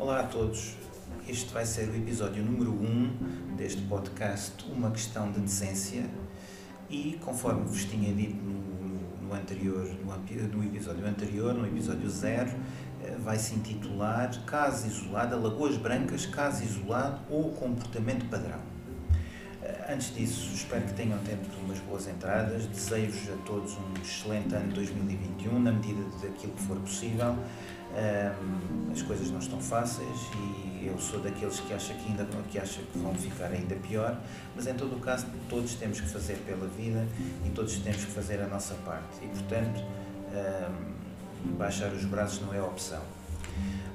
[0.00, 0.76] Olá a todos.
[1.28, 6.08] Este vai ser o episódio número 1 um deste podcast Uma Questão de Decência
[6.88, 12.50] e, conforme vos tinha dito no, no anterior, no, no, episódio anterior, no episódio 0,
[13.04, 18.69] eh, vai se intitular Caso Isolado, Lagoas Brancas, Caso Isolado ou Comportamento Padrão.
[19.92, 22.64] Antes disso, espero que tenham tido umas boas entradas.
[22.66, 27.36] Desejo-vos a todos um excelente ano 2021, na medida daquilo que for possível.
[28.92, 32.84] As coisas não estão fáceis e eu sou daqueles que acham que, ainda, que acham
[32.84, 34.16] que vão ficar ainda pior,
[34.54, 37.04] mas em todo o caso todos temos que fazer pela vida
[37.44, 39.84] e todos temos que fazer a nossa parte e portanto
[41.58, 43.02] baixar os braços não é opção.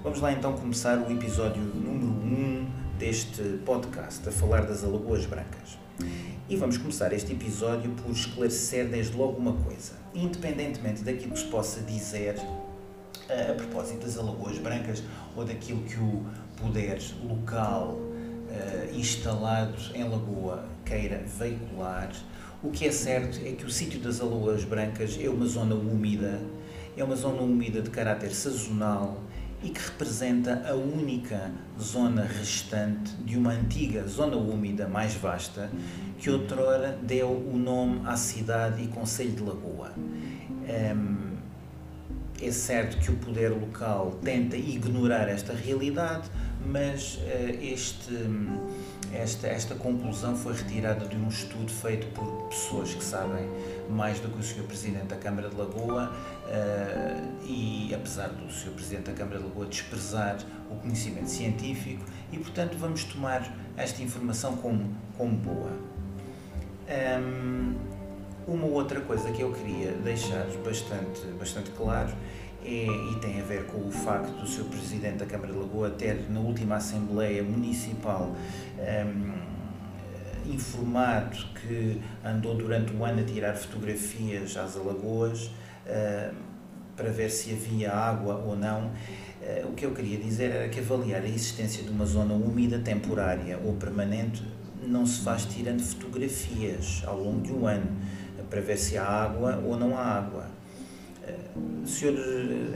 [0.03, 5.25] Vamos lá então começar o episódio número 1 um deste podcast a falar das Alagoas
[5.25, 5.77] Brancas.
[6.47, 9.93] E vamos começar este episódio por esclarecer desde logo uma coisa.
[10.13, 12.35] Independentemente daquilo que se possa dizer
[13.29, 15.03] a propósito das Alagoas Brancas
[15.35, 16.25] ou daquilo que o
[16.61, 22.11] poder local uh, instalado em Lagoa queira veicular,
[22.63, 26.39] o que é certo é que o sítio das Alagoas Brancas é uma zona úmida,
[26.95, 29.21] é uma zona úmida de caráter sazonal
[29.63, 35.69] e que representa a única zona restante de uma antiga zona úmida mais vasta
[36.19, 39.91] que outrora deu o nome à cidade e concelho de Lagoa.
[39.97, 41.35] Um,
[42.41, 46.29] é certo que o poder local tenta ignorar esta realidade,
[46.65, 47.21] mas uh,
[47.61, 48.11] este,
[49.15, 53.49] esta, esta conclusão foi retirada de um estudo feito por pessoas que sabem
[53.89, 54.63] mais do que o Sr.
[54.63, 58.71] Presidente da Câmara de Lagoa uh, e, apesar do Sr.
[58.71, 60.37] Presidente da Câmara de Lagoa desprezar
[60.69, 65.71] o conhecimento científico, e portanto vamos tomar esta informação como, como boa.
[66.87, 67.75] Um,
[68.47, 72.13] uma outra coisa que eu queria deixar bastante, bastante claro
[72.65, 75.91] é, e tem a ver com o facto do seu Presidente da Câmara de Lagoa
[75.91, 78.35] ter, na última Assembleia Municipal,
[78.79, 85.45] um, informado que andou durante o ano a tirar fotografias às alagoas
[85.85, 86.33] uh,
[86.95, 88.87] para ver se havia água ou não.
[88.87, 92.79] Uh, o que eu queria dizer era que avaliar a existência de uma zona úmida
[92.79, 94.43] temporária ou permanente
[94.87, 97.95] não se faz tirando fotografias ao longo de um ano
[98.49, 100.47] para ver se há água ou não há água.
[101.85, 102.15] Senhor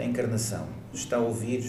[0.01, 1.63] Encarnação, está a ouvir,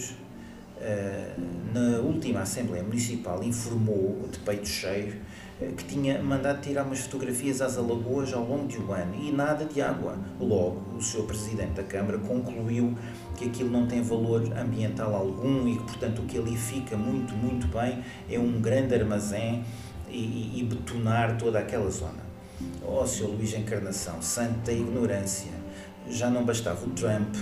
[0.77, 1.41] uh,
[1.73, 5.15] na última Assembleia Municipal informou, de peito cheio,
[5.59, 9.31] uh, que tinha mandado tirar umas fotografias às alagoas ao longo de um ano e
[9.31, 10.17] nada de água.
[10.39, 12.95] Logo, o senhor Presidente da Câmara concluiu
[13.35, 17.33] que aquilo não tem valor ambiental algum e que, portanto, o que ali fica muito,
[17.33, 19.63] muito bem é um grande armazém
[20.09, 22.31] e, e betonar toda aquela zona.
[22.83, 23.27] Ó oh, Sr.
[23.27, 25.51] Luís Encarnação, santa ignorância,
[26.09, 27.35] já não bastava o Trump,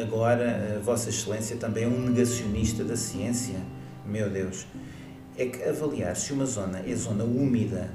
[0.00, 3.60] agora Vossa Excelência também é um negacionista da ciência.
[4.04, 4.66] Meu Deus,
[5.36, 7.90] é que avaliar se uma zona é zona úmida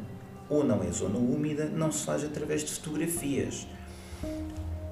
[0.49, 3.67] ou não é zona úmida não se faz através de fotografias.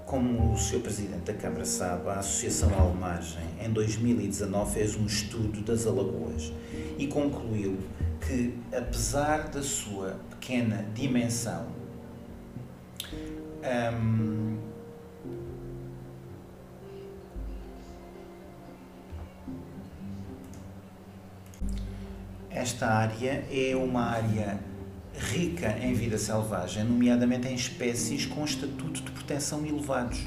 [0.05, 0.81] Como o Sr.
[0.81, 6.53] Presidente da Câmara sabe, a Associação Almagem em 2019 fez um estudo das Alagoas
[6.97, 7.77] e concluiu
[8.21, 11.65] que, apesar da sua pequena dimensão,
[13.63, 14.54] um,
[22.55, 24.57] esta área é uma área
[25.13, 30.25] rica em vida selvagem, nomeadamente em espécies com estatuto de proteção elevados.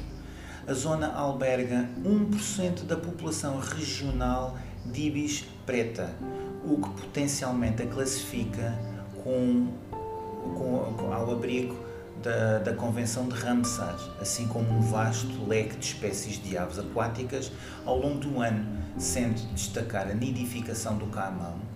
[0.67, 6.13] A zona alberga 1% da população regional de ibis preta,
[6.63, 8.77] o que potencialmente a classifica
[9.23, 9.67] com,
[10.55, 11.75] com, com ao abrigo
[12.21, 17.51] da, da Convenção de Ramsar, assim como um vasto leque de espécies de aves aquáticas
[17.85, 18.67] ao longo do ano,
[18.99, 21.68] sendo destacar a nidificação do camão.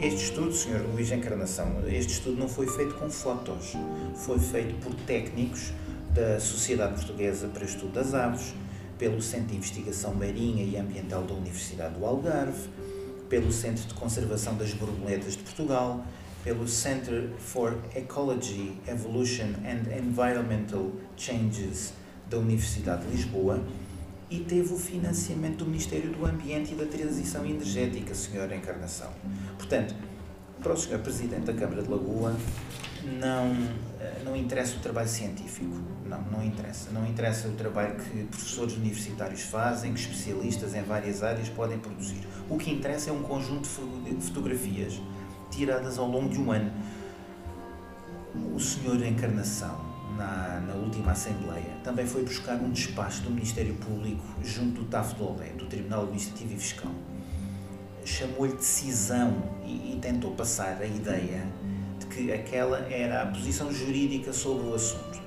[0.00, 0.84] Este estudo, Sr.
[0.92, 3.72] Luís Encarnação, este estudo não foi feito com fotos,
[4.16, 5.72] foi feito por técnicos
[6.12, 8.54] da Sociedade Portuguesa para o Estudo das Aves,
[8.98, 12.68] pelo Centro de Investigação Marinha e Ambiental da Universidade do Algarve,
[13.28, 16.04] pelo Centro de Conservação das Borboletas de Portugal,
[16.42, 21.94] pelo Center for Ecology, Evolution and Environmental Changes
[22.28, 23.62] da Universidade de Lisboa
[24.30, 28.54] e teve o financiamento do Ministério do Ambiente e da Transição Energética, Sra.
[28.54, 29.10] Encarnação.
[29.56, 29.94] Portanto,
[30.62, 30.98] para o Sr.
[30.98, 32.34] Presidente da Câmara de Lagoa,
[33.20, 33.52] não,
[34.00, 35.74] eh, não interessa o trabalho científico.
[36.06, 36.90] Não, não interessa.
[36.90, 42.26] Não interessa o trabalho que professores universitários fazem, que especialistas em várias áreas podem produzir.
[42.48, 43.68] O que interessa é um conjunto
[44.04, 45.00] de fotografias
[45.50, 46.72] tiradas ao longo de um ano.
[48.54, 49.83] O Senhor Encarnação
[50.16, 55.14] na, na, última Assembleia, também foi buscar um despacho do Ministério Público junto do TAF
[55.14, 56.92] do Tribunal Administrativo e Fiscal.
[58.04, 61.46] Chamou-lhe decisão e, e tentou passar a ideia
[61.98, 65.20] de que aquela era a posição jurídica sobre o assunto.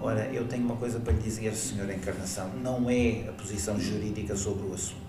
[0.00, 4.34] Ora, eu tenho uma coisa para lhe dizer, Senhora Encarnação, não é a posição jurídica
[4.36, 5.02] sobre o assunto.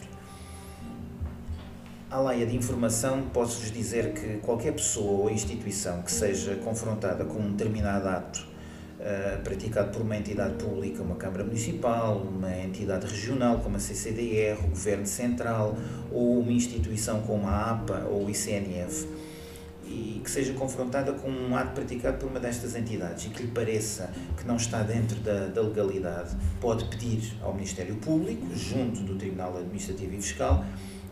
[2.11, 7.39] À leia de informação, posso-vos dizer que qualquer pessoa ou instituição que seja confrontada com
[7.39, 8.52] um determinado ato
[9.03, 14.57] uh, praticado por uma entidade pública, uma Câmara Municipal, uma entidade regional como a CCDR,
[14.63, 15.77] o Governo Central
[16.11, 19.07] ou uma instituição como a APA ou o ICNF,
[19.85, 23.51] e que seja confrontada com um ato praticado por uma destas entidades e que lhe
[23.51, 29.15] pareça que não está dentro da, da legalidade, pode pedir ao Ministério Público, junto do
[29.15, 30.65] Tribunal Administrativo e Fiscal,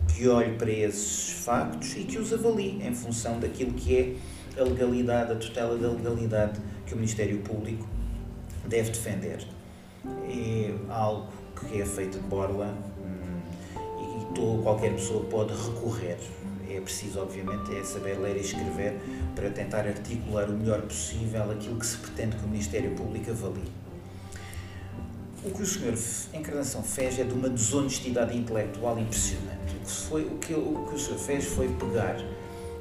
[0.08, 4.14] que olhe para esses factos e que os avalie em função daquilo que é
[4.58, 7.86] a legalidade, a tutela da legalidade que o Ministério Público
[8.66, 9.46] deve defender.
[10.28, 11.28] É algo
[11.58, 13.40] que é feito de borla hum,
[14.20, 16.18] e todo, qualquer pessoa pode recorrer.
[16.68, 18.98] É preciso, obviamente, é saber ler e escrever
[19.34, 23.70] para tentar articular o melhor possível aquilo que se pretende que o Ministério Público avalie.
[25.44, 26.38] O que o Sr.
[26.38, 29.76] Encarnação fez é de uma desonestidade intelectual impressionante.
[29.76, 31.18] O que, foi, o que, o que o Sr.
[31.18, 32.16] fez foi pegar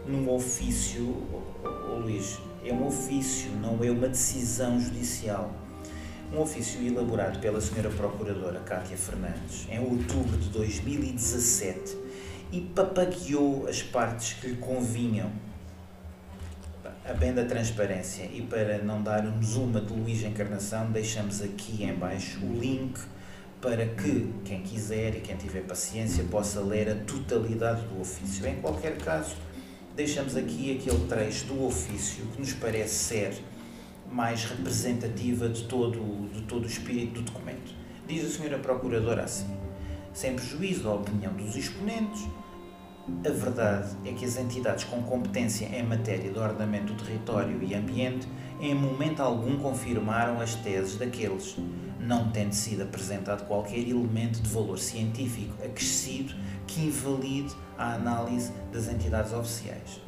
[0.07, 5.51] num ofício, oh, oh, Luís, é um ofício, não é uma decisão judicial.
[6.33, 7.89] Um ofício elaborado pela Sra.
[7.89, 11.97] Procuradora Cátia Fernandes em outubro de 2017
[12.51, 15.29] e papagueou as partes que lhe convinham
[17.05, 21.93] a bem da transparência e para não darmos uma de Luís Encarnação, deixamos aqui em
[21.93, 22.99] baixo o link
[23.59, 28.45] para que quem quiser e quem tiver paciência possa ler a totalidade do ofício.
[28.47, 29.35] Em qualquer caso,
[30.01, 33.33] deixamos aqui aquele trecho do ofício que nos parece ser
[34.11, 37.71] mais representativa de todo, de todo o espírito do documento.
[38.07, 39.55] Diz a senhora Procuradora assim,
[40.11, 42.27] sem prejuízo da opinião dos exponentes,
[43.25, 47.73] a verdade é que as entidades com competência em matéria de ordenamento do território e
[47.73, 48.27] ambiente
[48.59, 51.57] em momento algum confirmaram as teses daqueles,
[51.99, 56.33] não tendo sido apresentado qualquer elemento de valor científico acrescido
[56.67, 59.99] que invalide a análise das entidades oficiais.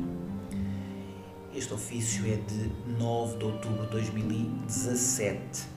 [1.56, 5.73] Este ofício é de 9 de outubro de 2017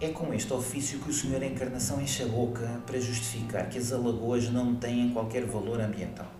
[0.00, 3.92] é com este ofício que o Senhor Encarnação enche a boca para justificar que as
[3.92, 6.30] alagoas não têm qualquer valor ambiental.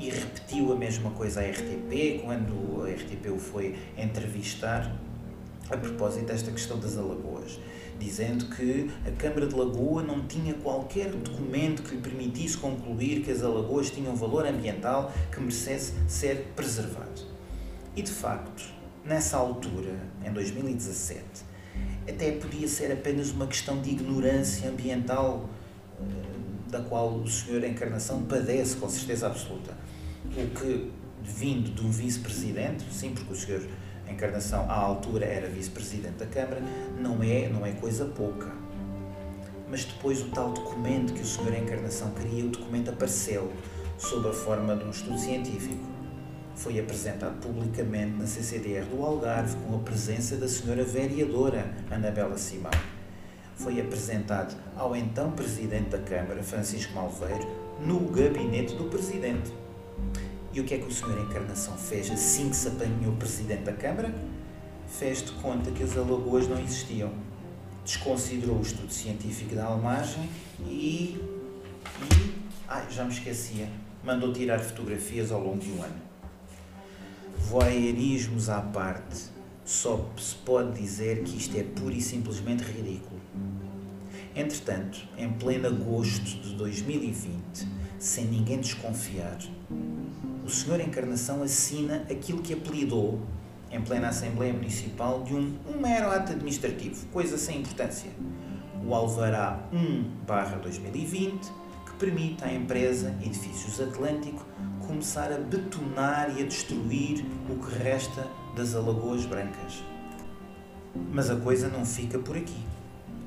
[0.00, 4.90] E repetiu a mesma coisa à RTP quando a RTP o foi entrevistar
[5.68, 7.60] a propósito desta questão das alagoas,
[7.98, 13.30] dizendo que a Câmara de Lagoa não tinha qualquer documento que lhe permitisse concluir que
[13.30, 17.20] as alagoas tinham valor ambiental que merecesse ser preservado.
[17.94, 18.64] E de facto,
[19.04, 19.94] nessa altura,
[20.24, 21.22] em 2017,
[22.08, 25.48] até podia ser apenas uma questão de ignorância ambiental
[26.00, 26.04] eh,
[26.70, 29.76] da qual o Senhor Encarnação padece com certeza absoluta.
[30.24, 30.90] O que,
[31.22, 33.62] vindo de um vice-presidente, sim, porque o Senhor
[34.08, 36.62] Encarnação à altura era vice-presidente da Câmara,
[36.98, 38.50] não é, não é coisa pouca.
[39.70, 43.52] Mas depois o tal documento que o Senhor Encarnação queria, o documento apareceu
[43.98, 45.97] sob a forma de um estudo científico
[46.58, 52.72] foi apresentado publicamente na CCDR do Algarve com a presença da senhora vereadora Anabela Simão.
[53.54, 57.46] Foi apresentado ao então Presidente da Câmara, Francisco Malveiro,
[57.80, 59.52] no gabinete do Presidente.
[60.52, 63.72] E o que é que o senhor Encarnação fez assim que se apanhou Presidente da
[63.72, 64.12] Câmara?
[64.88, 67.12] Fez de conta que as alagoas não existiam.
[67.84, 70.28] Desconsiderou o estudo científico da Almagem
[70.66, 71.20] e.
[72.02, 72.34] e.
[72.66, 73.68] Ai, já me esquecia.
[74.02, 76.08] Mandou tirar fotografias ao longo de um ano
[77.48, 79.24] voyeurismos à parte,
[79.64, 83.18] só se pode dizer que isto é pura e simplesmente ridículo.
[84.36, 87.66] Entretanto, em pleno agosto de 2020,
[87.98, 89.38] sem ninguém desconfiar,
[90.44, 93.18] o Senhor Encarnação assina aquilo que apelidou,
[93.70, 98.10] em plena Assembleia Municipal, de um, um mero ato administrativo, coisa sem importância.
[98.86, 99.58] O Alvará
[100.26, 101.40] 1-2020,
[101.86, 104.44] que permite à empresa Edifícios Atlântico
[104.88, 108.26] começar a betonar e a destruir o que resta
[108.56, 109.84] das Alagoas Brancas.
[111.12, 112.64] Mas a coisa não fica por aqui.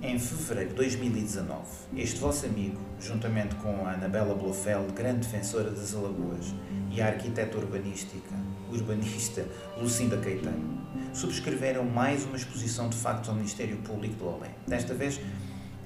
[0.01, 1.61] Em fevereiro de 2019,
[1.95, 6.55] este vosso amigo, juntamente com a Anabela Blofeld, grande defensora das Alagoas,
[6.89, 8.33] e a arquiteta urbanística,
[8.71, 9.45] urbanista
[9.79, 10.81] Lucinda Caetano,
[11.13, 15.21] subscreveram mais uma exposição de factos ao Ministério Público de Lolé, desta vez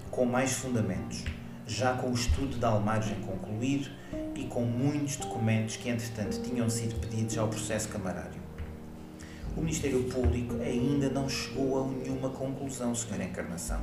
[0.10, 1.26] com mais fundamentos,
[1.68, 3.90] já com o estudo da Almargem concluído
[4.36, 8.44] e com muitos documentos que, entretanto, tinham sido pedidos ao processo camarário.
[9.56, 13.82] O Ministério Público ainda não chegou a nenhuma conclusão, Senhora Encarnação.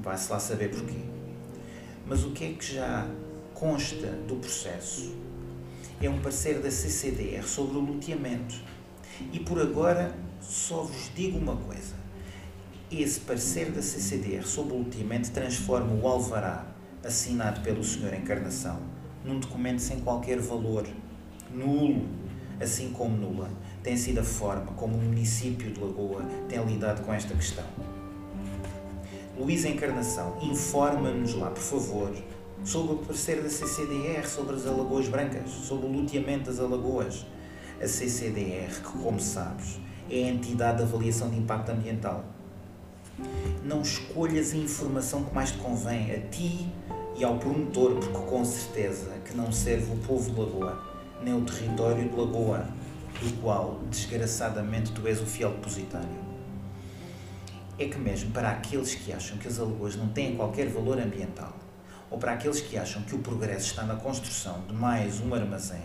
[0.00, 1.00] Vai-se lá saber porquê.
[2.06, 3.08] Mas o que é que já
[3.52, 5.16] consta do processo?
[6.00, 8.54] É um parecer da CCDR sobre o loteamento.
[9.32, 11.96] E por agora só vos digo uma coisa.
[12.92, 16.66] Esse parecer da CCDR sobre o loteamento transforma o alvará
[17.02, 18.95] assinado pelo Senhor Encarnação
[19.26, 20.86] num documento sem qualquer valor,
[21.52, 22.06] nulo,
[22.60, 23.50] assim como nula
[23.86, 27.64] tem sido a forma como o município de Lagoa tem lidado com esta questão.
[29.38, 32.12] Luísa Encarnação, informa-nos lá, por favor,
[32.64, 37.24] sobre o parecer da CCDR sobre as Alagoas Brancas, sobre o loteamento das Alagoas.
[37.80, 39.78] A CCDR, que, como sabes,
[40.10, 42.24] é a entidade de avaliação de impacto ambiental.
[43.62, 46.66] Não escolhas a informação que mais te convém a ti
[47.18, 50.82] e ao promotor, porque com certeza que não serve o povo de Lagoa,
[51.22, 52.66] nem o território de Lagoa,
[53.20, 56.26] do qual, desgraçadamente, tu és o fiel depositário.
[57.78, 61.56] É que, mesmo para aqueles que acham que as alagoas não têm qualquer valor ambiental,
[62.10, 65.84] ou para aqueles que acham que o progresso está na construção de mais um armazém,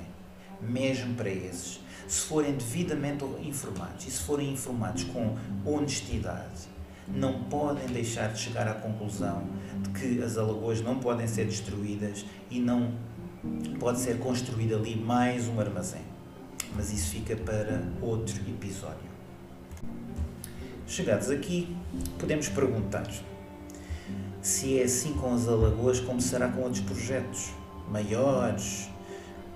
[0.61, 6.69] mesmo para esses, se forem devidamente informados e se forem informados com honestidade,
[7.08, 9.43] não podem deixar de chegar à conclusão
[9.81, 12.91] de que as alagoas não podem ser destruídas e não
[13.79, 16.12] pode ser construído ali mais um armazém
[16.75, 19.12] mas isso fica para outro episódio.
[20.88, 21.75] Chegados aqui,
[22.20, 23.08] podemos perguntar
[24.41, 27.51] se é assim com as Alagoas como será com outros projetos
[27.89, 28.89] maiores,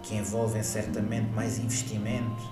[0.04, 2.44] que envolvem certamente mais investimento,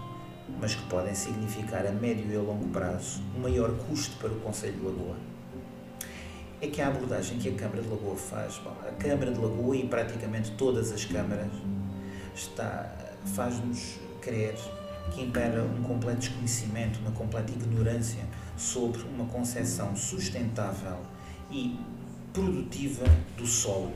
[0.59, 4.39] mas que podem significar a médio e a longo prazo um maior custo para o
[4.39, 5.15] Conselho de Lagoa.
[6.61, 9.75] É que a abordagem que a Câmara de Lagoa faz, bom, a Câmara de Lagoa
[9.75, 11.51] e praticamente todas as câmaras
[12.33, 13.03] está
[13.35, 14.55] faz-nos crer
[15.11, 18.23] que impera um completo desconhecimento, uma completa ignorância
[18.57, 20.97] sobre uma concepção sustentável
[21.51, 21.77] e
[22.31, 23.05] produtiva
[23.37, 23.93] do solo.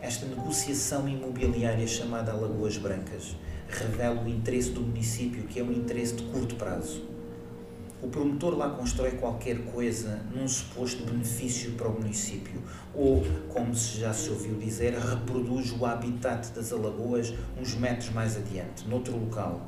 [0.00, 3.36] Esta negociação imobiliária chamada Lagoas Brancas
[3.76, 7.12] revela o interesse do município, que é um interesse de curto prazo
[8.02, 12.60] o promotor lá constrói qualquer coisa num suposto benefício para o município,
[12.92, 18.88] ou, como já se ouviu dizer, reproduz o habitat das alagoas uns metros mais adiante,
[18.88, 19.64] noutro local.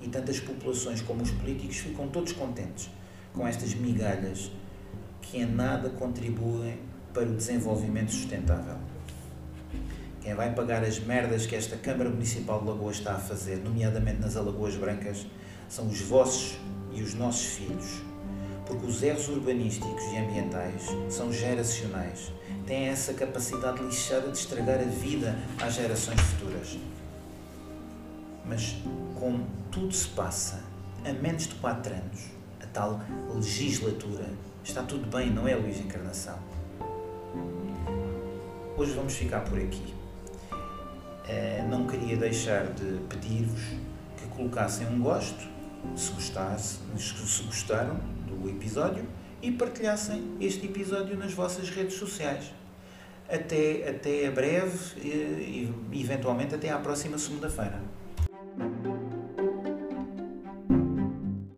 [0.00, 2.88] E tanto as populações como os políticos ficam todos contentes
[3.34, 4.52] com estas migalhas
[5.20, 6.78] que em nada contribuem
[7.12, 8.76] para o desenvolvimento sustentável.
[10.26, 14.20] Quem vai pagar as merdas que esta Câmara Municipal de Lagoas está a fazer, nomeadamente
[14.20, 15.24] nas Alagoas Brancas,
[15.68, 16.58] são os vossos
[16.92, 18.02] e os nossos filhos,
[18.66, 22.32] porque os erros urbanísticos e ambientais são geracionais,
[22.66, 26.76] têm essa capacidade lixada de estragar a vida às gerações futuras.
[28.44, 28.78] Mas
[29.14, 30.60] como tudo se passa
[31.04, 32.20] a menos de 4 anos,
[32.60, 33.00] a tal
[33.32, 34.28] legislatura,
[34.64, 36.36] está tudo bem, não é, Luís Encarnação?
[38.76, 39.94] Hoje vamos ficar por aqui.
[41.28, 43.62] Uh, não queria deixar de pedir-vos
[44.16, 45.46] que colocassem um gosto
[45.96, 49.04] se, gostasse, se gostaram do episódio
[49.42, 52.52] e partilhassem este episódio nas vossas redes sociais.
[53.28, 57.80] Até, até a breve e, eventualmente até à próxima segunda-feira.